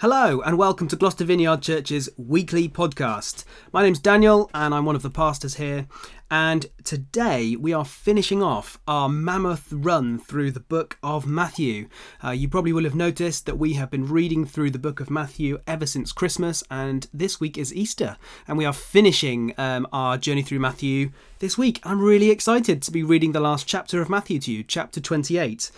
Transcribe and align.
Hello, 0.00 0.40
and 0.40 0.56
welcome 0.56 0.88
to 0.88 0.96
Gloucester 0.96 1.26
Vineyard 1.26 1.60
Church's 1.60 2.08
weekly 2.16 2.70
podcast. 2.70 3.44
My 3.70 3.82
name's 3.82 3.98
Daniel, 3.98 4.50
and 4.54 4.72
I'm 4.72 4.86
one 4.86 4.96
of 4.96 5.02
the 5.02 5.10
pastors 5.10 5.56
here. 5.56 5.88
And 6.30 6.64
today 6.84 7.54
we 7.56 7.74
are 7.74 7.84
finishing 7.84 8.42
off 8.42 8.78
our 8.88 9.10
mammoth 9.10 9.68
run 9.70 10.18
through 10.18 10.52
the 10.52 10.60
book 10.60 10.96
of 11.02 11.26
Matthew. 11.26 11.88
Uh, 12.24 12.30
you 12.30 12.48
probably 12.48 12.72
will 12.72 12.84
have 12.84 12.94
noticed 12.94 13.44
that 13.44 13.58
we 13.58 13.74
have 13.74 13.90
been 13.90 14.06
reading 14.06 14.46
through 14.46 14.70
the 14.70 14.78
book 14.78 15.00
of 15.00 15.10
Matthew 15.10 15.58
ever 15.66 15.84
since 15.84 16.12
Christmas, 16.12 16.64
and 16.70 17.06
this 17.12 17.38
week 17.38 17.58
is 17.58 17.74
Easter. 17.74 18.16
And 18.48 18.56
we 18.56 18.64
are 18.64 18.72
finishing 18.72 19.52
um, 19.58 19.86
our 19.92 20.16
journey 20.16 20.42
through 20.42 20.60
Matthew 20.60 21.10
this 21.40 21.58
week. 21.58 21.78
I'm 21.84 22.00
really 22.00 22.30
excited 22.30 22.80
to 22.80 22.90
be 22.90 23.02
reading 23.02 23.32
the 23.32 23.40
last 23.40 23.66
chapter 23.66 24.00
of 24.00 24.08
Matthew 24.08 24.38
to 24.38 24.52
you, 24.52 24.62
chapter 24.62 24.98
28 24.98 25.70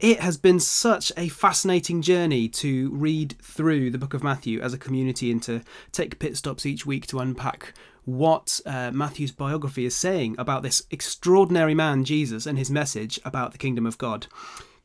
it 0.00 0.20
has 0.20 0.36
been 0.36 0.60
such 0.60 1.12
a 1.16 1.28
fascinating 1.28 2.02
journey 2.02 2.48
to 2.48 2.90
read 2.90 3.36
through 3.40 3.90
the 3.90 3.98
book 3.98 4.14
of 4.14 4.24
Matthew 4.24 4.60
as 4.60 4.74
a 4.74 4.78
community 4.78 5.30
and 5.30 5.42
to 5.44 5.62
take 5.92 6.18
pit 6.18 6.36
stops 6.36 6.66
each 6.66 6.84
week 6.84 7.06
to 7.08 7.20
unpack 7.20 7.74
what 8.04 8.60
uh, 8.66 8.90
Matthew's 8.90 9.32
biography 9.32 9.84
is 9.86 9.96
saying 9.96 10.34
about 10.38 10.62
this 10.62 10.82
extraordinary 10.90 11.74
man, 11.74 12.04
Jesus, 12.04 12.44
and 12.44 12.58
his 12.58 12.70
message 12.70 13.18
about 13.24 13.52
the 13.52 13.58
kingdom 13.58 13.86
of 13.86 13.96
God. 13.96 14.26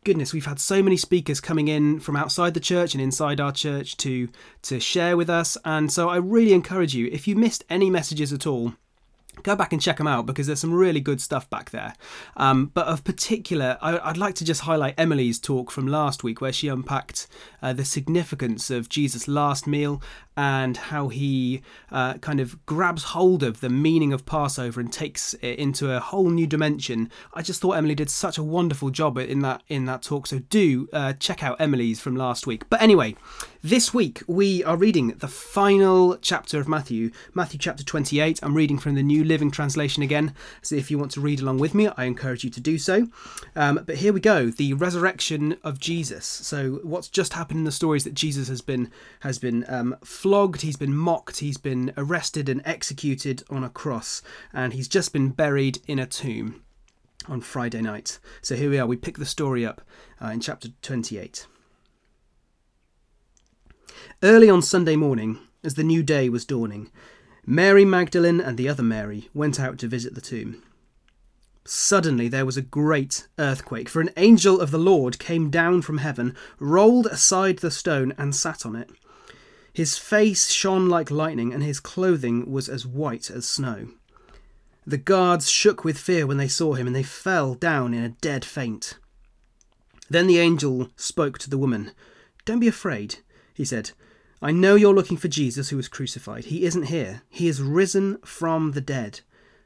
Goodness, 0.06 0.32
we've 0.32 0.46
had 0.46 0.60
so 0.60 0.82
many 0.82 0.96
speakers 0.96 1.42
coming 1.42 1.68
in 1.68 2.00
from 2.00 2.16
outside 2.16 2.54
the 2.54 2.62
church 2.62 2.94
and 2.94 3.02
inside 3.02 3.42
our 3.42 3.52
church 3.52 3.98
to 3.98 4.30
to 4.62 4.80
share 4.80 5.18
with 5.18 5.30
us, 5.30 5.58
and 5.66 5.92
so 5.92 6.08
I 6.08 6.16
really 6.16 6.54
encourage 6.54 6.96
you 6.96 7.10
if 7.12 7.28
you 7.28 7.36
missed 7.36 7.66
any 7.70 7.90
messages 7.90 8.32
at 8.32 8.48
all 8.48 8.76
go 9.44 9.56
back 9.56 9.74
and 9.74 9.82
check 9.82 9.98
them 9.98 10.08
out 10.08 10.26
because 10.26 10.48
there's 10.48 10.60
some 10.60 10.74
really 10.74 11.00
good 11.00 11.22
stuff 11.22 11.50
back 11.50 11.72
there. 11.72 11.94
Um, 12.38 12.72
but 12.74 12.88
of 12.88 13.04
particular, 13.04 13.78
I, 13.82 14.08
would 14.08 14.18
like 14.18 14.36
to 14.36 14.46
just 14.46 14.62
highlight 14.62 14.96
Emily's 14.98 15.40
talk 15.40 15.72
from 15.72 15.88
last 15.88 16.24
week 16.24 16.42
where 16.42 16.54
she 16.54 16.68
unpacked 16.68 17.28
uh, 17.62 17.74
the 17.74 17.86
significance 17.86 18.70
of 18.70 18.90
Jesus' 18.90 19.28
last 19.28 19.68
meal 19.68 20.02
and 20.40 20.78
how 20.78 21.10
he 21.10 21.62
uh, 21.92 22.14
kind 22.20 22.40
of 22.40 22.66
grabs 22.66 23.04
hold 23.04 23.44
of 23.44 23.60
the 23.60 23.68
meaning 23.68 24.14
of 24.14 24.26
Passover 24.26 24.80
and 24.80 24.92
takes 24.92 25.34
it 25.42 25.60
into 25.60 25.92
a 25.92 26.00
whole 26.00 26.30
new 26.30 26.48
dimension. 26.48 27.12
I 27.34 27.42
just 27.42 27.60
thought 27.60 27.74
Emily 27.74 27.94
did 27.94 28.10
such 28.10 28.38
a 28.38 28.44
wonderful 28.44 28.90
job 28.90 29.18
in 29.18 29.42
that 29.42 29.64
in 29.68 29.84
that 29.86 30.02
talk. 30.02 30.28
So 30.28 30.40
do 30.40 30.88
uh, 30.94 31.12
check 31.12 31.44
out 31.44 31.60
Emily's 31.60 32.00
from 32.00 32.16
last 32.16 32.48
week. 32.48 32.64
But 32.70 32.82
anyway, 32.82 33.18
this 33.62 33.94
week 33.94 34.24
we 34.28 34.64
are 34.64 34.78
reading 34.78 35.10
the 35.18 35.28
final 35.28 36.16
chapter 36.16 36.62
of 36.62 36.70
Matthew, 36.70 37.12
Matthew 37.34 37.60
chapter 37.60 37.84
28. 37.84 38.40
I'm 38.42 38.54
reading 38.54 38.78
from 38.78 38.96
the 38.96 39.04
New 39.04 39.26
Living 39.26 39.52
Translation 39.52 40.02
again. 40.02 40.34
So 40.62 40.76
if 40.76 40.90
you 40.90 40.98
want 40.98 41.12
to 41.12 41.20
read 41.20 41.42
along 41.42 41.58
with 41.58 41.76
me, 41.76 41.90
I 41.98 42.06
encourage 42.06 42.46
you 42.46 42.50
to 42.52 42.62
do 42.62 42.78
so. 42.78 43.10
Um, 43.58 43.82
but 43.86 43.98
here 43.98 44.14
we 44.14 44.22
go, 44.22 44.50
the 44.50 44.72
resurrection 44.76 45.58
of 45.66 45.80
Jesus. 45.80 46.26
So 46.26 46.80
what's 46.84 47.10
just 47.10 47.34
happened 47.34 47.58
in 47.58 47.66
the 47.66 47.74
stories 47.74 48.06
that 48.06 48.14
Jesus 48.14 48.48
has 48.48 48.62
been 48.62 48.90
has 49.20 49.38
been 49.38 49.66
um, 49.68 49.98
flogged, 50.30 50.62
he's 50.62 50.78
been 50.78 50.96
mocked, 50.96 51.40
he's 51.40 51.58
been 51.58 51.92
arrested 51.98 52.50
and 52.50 52.62
executed 52.64 53.42
on 53.50 53.64
a 53.64 53.70
cross, 53.70 54.22
and 54.54 54.74
he's 54.74 54.88
just 54.88 55.12
been 55.12 55.30
buried 55.30 55.80
in 55.88 55.98
a 55.98 56.06
tomb 56.06 56.62
on 57.28 57.42
Friday 57.42 57.82
night. 57.82 58.20
So 58.44 58.56
here 58.56 58.70
we 58.70 58.78
are, 58.78 58.86
we 58.86 58.96
pick 58.96 59.18
the 59.18 59.26
story 59.26 59.66
up 59.66 59.82
uh, 60.22 60.28
in 60.28 60.40
chapter 60.40 60.68
28. 60.84 61.48
Early 64.22 64.52
on 64.52 64.62
Sunday 64.62 64.96
morning, 64.96 65.40
as 65.64 65.74
the 65.74 65.84
new 65.84 66.04
day 66.04 66.30
was 66.30 66.46
dawning, 66.46 66.92
Mary 67.44 67.84
Magdalene 67.84 68.40
and 68.40 68.56
the 68.56 68.70
other 68.70 68.84
Mary 68.84 69.30
went 69.34 69.60
out 69.60 69.80
to 69.80 69.88
visit 69.88 70.14
the 70.14 70.22
tomb. 70.22 70.62
Suddenly 71.66 72.28
there 72.28 72.46
was 72.46 72.56
a 72.56 72.62
great 72.62 73.28
earthquake, 73.40 73.90
for 73.90 74.00
an 74.00 74.12
angel 74.16 74.62
of 74.62 74.70
the 74.70 74.78
Lord 74.78 75.18
came 75.18 75.50
down 75.50 75.82
from 75.82 75.98
heaven, 75.98 76.36
rolled 76.60 77.08
aside 77.08 77.58
the 77.58 77.72
stone, 77.72 78.14
and 78.16 78.36
sat 78.36 78.64
on 78.64 78.76
it. 78.76 78.92
His 79.80 79.98
face 79.98 80.50
shone 80.50 80.90
like 80.90 81.10
lightning, 81.10 81.54
and 81.54 81.64
his 81.64 81.80
clothing 81.80 82.52
was 82.52 82.68
as 82.68 82.86
white 82.86 83.32
as 83.32 83.48
snow. 83.48 83.88
The 84.86 84.98
guards 84.98 85.50
shook 85.50 85.86
with 85.86 85.98
fear 85.98 86.28
when 86.28 86.36
they 86.36 86.50
saw 86.50 86.74
him, 86.74 86.86
and 86.86 86.94
they 86.94 87.02
fell 87.02 87.54
down 87.54 87.94
in 87.94 88.04
a 88.04 88.10
dead 88.10 88.44
faint. 88.44 88.98
Then 90.10 90.28
the 90.28 90.38
angel 90.38 90.90
spoke 90.98 91.38
to 91.38 91.50
the 91.50 91.58
woman. 91.58 91.92
Don't 92.44 92.60
be 92.60 92.68
afraid, 92.68 93.20
he 93.54 93.64
said. 93.64 93.92
I 94.42 94.52
know 94.52 94.76
you're 94.76 94.94
looking 94.94 95.16
for 95.16 95.30
Jesus 95.30 95.70
who 95.70 95.78
was 95.78 95.88
crucified. 95.88 96.44
He 96.48 96.66
isn't 96.66 96.88
here. 96.88 97.22
He 97.30 97.48
is 97.48 97.62
risen 97.62 98.18
from 98.18 98.74
the 98.74 98.82
dead, 98.82 99.22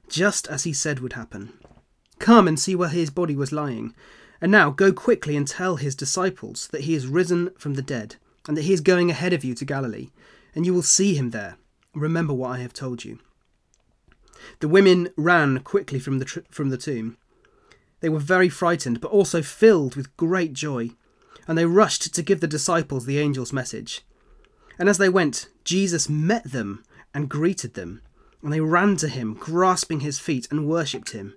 just 0.08 0.48
as 0.48 0.64
he 0.64 0.74
said 0.74 1.00
would 1.00 1.14
happen. 1.14 1.54
Come 2.20 2.48
and 2.48 2.60
see 2.60 2.76
where 2.76 2.90
his 2.90 3.10
body 3.10 3.36
was 3.36 3.52
lying. 3.52 3.96
And 4.40 4.52
now 4.52 4.70
go 4.70 4.94
quickly 4.94 5.36
and 5.36 5.48
tell 5.48 5.78
his 5.78 5.96
disciples 5.96 6.68
that 6.68 6.82
he 6.82 6.94
is 6.94 7.08
risen 7.08 7.50
from 7.58 7.74
the 7.74 7.82
dead 7.82 8.18
and 8.48 8.58
that 8.58 8.64
he 8.64 8.74
is 8.74 8.82
going 8.82 9.10
ahead 9.10 9.34
of 9.34 9.44
you 9.44 9.54
to 9.56 9.66
Galilee, 9.66 10.10
and 10.56 10.66
you 10.66 10.74
will 10.74 10.82
see 10.82 11.16
him 11.16 11.32
there. 11.32 11.58
Remember 11.94 12.34
what 12.34 12.52
I 12.52 12.60
have 12.60 12.74
told 12.74 13.06
you. 13.06 13.20
The 14.60 14.68
women 14.68 15.10
ran 15.16 15.60
quickly 15.60 16.00
from 16.00 16.20
the, 16.20 16.26
tr- 16.26 16.40
from 16.50 16.70
the 16.70 16.78
tomb. 16.78 17.18
They 18.02 18.10
were 18.10 18.20
very 18.20 18.50
frightened, 18.50 19.00
but 19.00 19.12
also 19.12 19.42
filled 19.42 19.96
with 19.96 20.16
great 20.18 20.54
joy, 20.54 20.92
and 21.48 21.58
they 21.58 21.66
rushed 21.66 22.14
to 22.14 22.22
give 22.22 22.42
the 22.42 22.48
disciples 22.48 23.06
the 23.06 23.22
angel's 23.22 23.54
message. 23.54 24.02
And 24.78 24.90
as 24.90 24.98
they 24.98 25.10
went, 25.10 25.48
Jesus 25.64 26.10
met 26.10 26.52
them 26.52 26.84
and 27.14 27.30
greeted 27.30 27.76
them, 27.76 28.02
and 28.42 28.52
they 28.52 28.60
ran 28.60 28.98
to 28.98 29.08
him, 29.08 29.36
grasping 29.36 30.02
his 30.02 30.20
feet, 30.20 30.48
and 30.52 30.68
worshipped 30.68 31.12
him. 31.12 31.34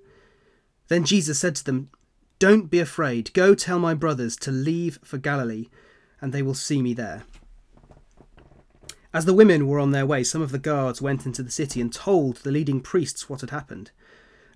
Then 0.89 1.05
Jesus 1.05 1.39
said 1.39 1.55
to 1.57 1.65
them, 1.65 1.91
Don't 2.39 2.71
be 2.71 2.81
afraid. 2.81 3.33
Go 3.33 3.55
tell 3.55 3.79
my 3.79 3.95
brothers 3.95 4.37
to 4.39 4.51
leave 4.51 4.99
for 5.05 5.19
Galilee 5.19 5.67
and 6.21 6.33
they 6.33 6.43
will 6.43 6.55
see 6.55 6.83
me 6.83 6.95
there. 6.95 7.25
As 9.13 9.25
the 9.25 9.35
women 9.35 9.67
were 9.67 9.81
on 9.81 9.93
their 9.93 10.05
way, 10.05 10.23
some 10.23 10.43
of 10.43 10.53
the 10.53 10.59
guards 10.59 11.01
went 11.01 11.25
into 11.25 11.43
the 11.43 11.51
city 11.51 11.81
and 11.81 11.93
told 11.93 12.37
the 12.37 12.51
leading 12.51 12.81
priests 12.81 13.31
what 13.31 13.41
had 13.41 13.51
happened. 13.51 13.91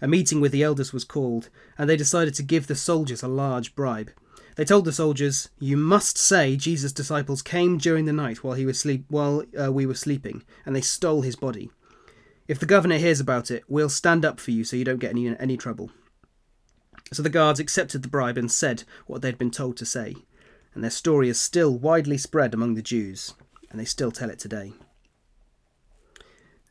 A 0.03 0.09
meeting 0.09 0.41
with 0.41 0.53
the 0.53 0.63
elders 0.63 0.93
was 0.93 1.05
called, 1.05 1.49
and 1.79 1.89
they 1.89 1.97
decided 1.97 2.35
to 2.35 2.43
give 2.43 2.67
the 2.67 2.75
soldiers 2.75 3.23
a 3.23 3.29
large 3.29 3.75
bribe. 3.75 4.11
They 4.57 4.65
told 4.65 4.85
the 4.85 4.93
soldiers, 4.93 5.49
"You 5.59 5.77
must 5.77 6.19
say 6.19 6.57
Jesus' 6.57 6.93
disciples 6.93 7.41
came 7.41 7.79
during 7.79 8.05
the 8.05 8.13
night 8.13 8.45
while 8.45 8.55
he 8.55 8.67
was 8.67 8.79
sleep 8.79 9.07
while 9.09 9.45
uh, 9.59 9.73
we 9.73 9.87
were 9.87 9.95
sleeping, 9.95 10.43
and 10.67 10.77
they 10.77 10.81
stole 10.83 11.23
his 11.23 11.37
body. 11.37 11.71
If 12.49 12.59
the 12.59 12.67
governor 12.67 12.99
hears 12.99 13.21
about 13.21 13.51
it, 13.51 13.65
we'll 13.69 13.89
stand 13.89 14.25
up 14.25 14.41
for 14.41 14.51
you 14.51 14.65
so 14.65 14.77
you 14.77 14.85
don't 14.85 14.99
get 14.99 15.13
any 15.13 15.35
any 15.39 15.57
trouble." 15.57 15.91
So 17.13 17.23
the 17.23 17.31
guards 17.31 17.61
accepted 17.61 18.03
the 18.03 18.09
bribe 18.09 18.37
and 18.37 18.51
said 18.51 18.85
what 19.07 19.23
they'd 19.23 19.39
been 19.39 19.51
told 19.51 19.77
to 19.79 19.87
say 19.87 20.17
and 20.75 20.83
their 20.83 20.91
story 20.91 21.29
is 21.29 21.41
still 21.41 21.77
widely 21.77 22.19
spread 22.19 22.55
among 22.55 22.75
the 22.75 22.83
Jews, 22.83 23.35
and 23.71 23.81
they 23.81 23.85
still 23.85 24.11
tell 24.11 24.31
it 24.31 24.39
today. 24.39 24.73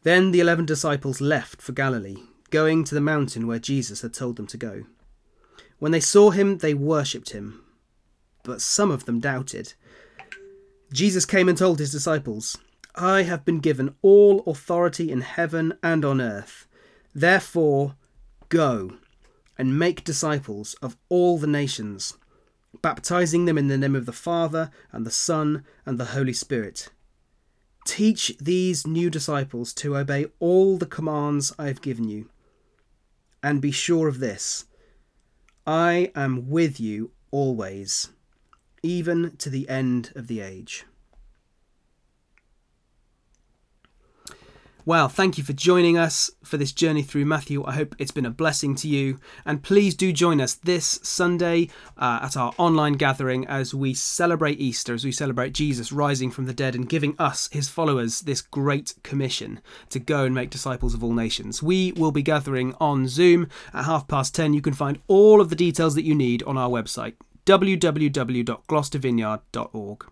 Then 0.04 0.32
the 0.32 0.40
eleven 0.40 0.66
disciples 0.66 1.20
left 1.20 1.62
for 1.62 1.74
Galilee, 1.74 2.18
going 2.50 2.84
to 2.86 2.96
the 2.96 3.02
mountain 3.02 3.48
where 3.48 3.60
Jesus 3.60 4.02
had 4.02 4.14
told 4.14 4.38
them 4.38 4.48
to 4.48 4.58
go. 4.58 4.84
When 5.80 5.92
they 5.92 6.00
saw 6.00 6.32
him, 6.32 6.58
they 6.58 6.74
worshipped 6.74 7.32
him, 7.32 7.64
but 8.44 8.62
some 8.62 8.92
of 8.92 9.06
them 9.06 9.20
doubted. 9.20 9.74
Jesus 10.92 11.26
came 11.26 11.48
and 11.48 11.58
told 11.58 11.80
his 11.80 11.92
disciples, 11.92 12.58
I 12.96 13.24
have 13.24 13.46
been 13.46 13.60
given 13.60 13.96
all 14.02 14.42
authority 14.48 15.12
in 15.12 15.22
heaven 15.22 15.74
and 15.84 16.04
on 16.04 16.20
earth. 16.20 16.68
Therefore, 17.14 17.96
go 18.50 18.98
and 19.58 19.78
make 19.78 20.04
disciples 20.04 20.74
of 20.82 20.98
all 21.10 21.38
the 21.38 21.48
nations 21.48 22.18
baptizing 22.82 23.46
them 23.46 23.58
in 23.58 23.68
the 23.68 23.78
name 23.78 23.96
of 23.96 24.06
the 24.06 24.14
Father, 24.14 24.72
and 24.92 25.06
the 25.06 25.12
Son, 25.12 25.64
and 25.86 26.00
the 26.00 26.06
Holy 26.06 26.34
Spirit. 26.34 26.90
Teach 27.86 28.38
these 28.40 28.86
new 28.86 29.10
disciples 29.10 29.74
to 29.74 29.98
obey 29.98 30.28
all 30.40 30.78
the 30.78 30.86
commands 30.86 31.54
I 31.58 31.68
have 31.68 31.82
given 31.82 32.08
you. 32.08 32.30
And 33.42 33.62
be 33.62 33.72
sure 33.72 34.08
of 34.08 34.20
this 34.20 34.66
I 35.66 36.12
am 36.16 36.50
with 36.50 36.80
you 36.80 37.12
always, 37.32 38.10
even 38.84 39.36
to 39.38 39.50
the 39.50 39.68
end 39.70 40.12
of 40.16 40.28
the 40.28 40.42
age. 40.42 40.86
Well, 44.86 45.10
thank 45.10 45.38
you 45.38 45.44
for 45.44 45.52
joining 45.52 45.98
us 45.98 46.32
for 46.42 46.56
this 46.56 46.72
journey 46.72 47.02
through 47.02 47.26
Matthew. 47.26 47.66
I 47.66 47.74
hope 47.74 47.98
it's 48.00 48.12
been 48.12 48.26
a 48.26 48.32
blessing 48.32 48.76
to 48.76 48.88
you. 48.88 49.20
And 49.46 49.62
please 49.62 49.94
do 49.94 50.14
join 50.14 50.40
us 50.40 50.54
this 50.54 51.02
Sunday 51.04 51.68
uh, 51.98 52.22
at 52.24 52.38
our 52.38 52.54
online 52.58 52.94
gathering 52.94 53.46
as 53.46 53.76
we 53.76 53.94
celebrate 53.94 54.62
Easter, 54.62 54.94
as 54.94 55.04
we 55.04 55.12
celebrate 55.12 55.52
Jesus 55.54 55.92
rising 55.92 56.32
from 56.32 56.46
the 56.46 56.54
dead 56.54 56.76
and 56.76 56.88
giving 56.88 57.14
us, 57.20 57.50
his 57.52 57.68
followers, 57.68 58.22
this 58.22 58.42
great 58.42 58.94
commission 59.04 59.60
to 59.90 60.00
go 60.00 60.24
and 60.24 60.34
make 60.34 60.50
disciples 60.50 60.94
of 60.94 61.04
all 61.04 61.14
nations. 61.14 61.62
We 61.62 61.92
will 61.92 62.14
be 62.14 62.24
gathering 62.24 62.74
on 62.80 63.10
Zoom 63.10 63.50
at 63.74 63.84
half 63.84 64.08
past 64.08 64.34
10. 64.34 64.54
You 64.54 64.62
can 64.62 64.72
find 64.74 65.02
all 65.08 65.42
of 65.42 65.50
the 65.50 65.58
details 65.58 65.96
that 65.96 66.06
you 66.06 66.16
need 66.16 66.42
on 66.44 66.58
our 66.58 66.70
website 66.70 67.16
www.gloucestervineyard.org. 67.46 70.06